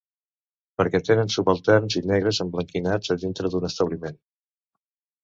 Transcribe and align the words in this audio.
Perquè 0.81 1.01
tenen 1.09 1.27
subalterns 1.33 1.97
i 2.01 2.03
negres 2.11 2.39
emblanquinats 2.45 3.13
a 3.15 3.19
dintre 3.25 3.53
d'un 3.57 3.69
establiment 3.71 4.19